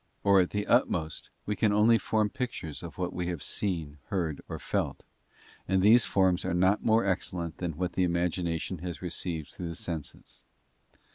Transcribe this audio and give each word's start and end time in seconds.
Or 0.23 0.39
at 0.41 0.49
the 0.49 0.65
utmost, 0.65 1.29
we 1.45 1.55
can 1.55 1.71
only 1.71 1.99
form 1.99 2.31
pictures 2.31 2.81
of 2.81 2.97
what 2.97 3.13
we 3.13 3.27
have 3.27 3.43
seen, 3.43 3.99
heard, 4.07 4.41
or 4.49 4.57
felt; 4.57 5.03
and 5.67 5.79
these 5.83 6.05
forms 6.05 6.43
are 6.43 6.55
not 6.55 6.83
more 6.83 7.05
excellent 7.05 7.57
than 7.59 7.77
what 7.77 7.93
the. 7.93 8.01
imagination 8.03 8.79
has 8.79 9.03
received 9.03 9.49
through 9.49 9.69
the 9.69 9.75
senses. 9.75 10.41